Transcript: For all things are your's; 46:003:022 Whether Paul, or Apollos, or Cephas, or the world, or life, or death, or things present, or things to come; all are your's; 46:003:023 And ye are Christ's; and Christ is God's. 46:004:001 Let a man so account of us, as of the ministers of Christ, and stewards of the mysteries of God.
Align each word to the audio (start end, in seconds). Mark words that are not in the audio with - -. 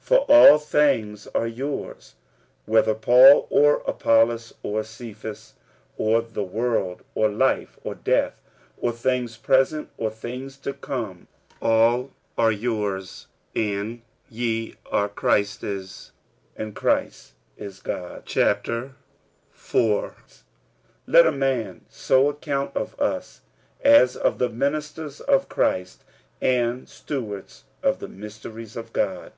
For 0.00 0.20
all 0.30 0.58
things 0.58 1.28
are 1.36 1.46
your's; 1.46 2.16
46:003:022 2.66 2.72
Whether 2.74 2.94
Paul, 2.94 3.46
or 3.50 3.82
Apollos, 3.86 4.54
or 4.62 4.82
Cephas, 4.82 5.52
or 5.98 6.22
the 6.22 6.42
world, 6.42 7.04
or 7.14 7.28
life, 7.28 7.76
or 7.84 7.94
death, 7.94 8.40
or 8.80 8.90
things 8.92 9.36
present, 9.36 9.90
or 9.98 10.08
things 10.10 10.56
to 10.58 10.72
come; 10.72 11.28
all 11.62 12.10
are 12.38 12.50
your's; 12.50 13.26
46:003:023 13.54 13.80
And 13.80 14.00
ye 14.30 14.74
are 14.90 15.10
Christ's; 15.10 16.12
and 16.56 16.74
Christ 16.74 17.34
is 17.56 17.78
God's. 17.80 18.32
46:004:001 18.34 20.42
Let 21.06 21.26
a 21.26 21.30
man 21.32 21.84
so 21.88 22.30
account 22.30 22.74
of 22.74 22.98
us, 22.98 23.42
as 23.82 24.16
of 24.16 24.38
the 24.38 24.48
ministers 24.48 25.20
of 25.20 25.50
Christ, 25.50 26.02
and 26.40 26.88
stewards 26.88 27.64
of 27.82 27.98
the 28.00 28.08
mysteries 28.08 28.74
of 28.74 28.94
God. 28.94 29.32